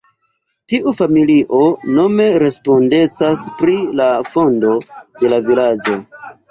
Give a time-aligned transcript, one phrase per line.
[0.71, 1.59] Tiu familio
[1.99, 4.77] nome respondecas pri la fondo
[5.23, 6.03] de la vilaĝo.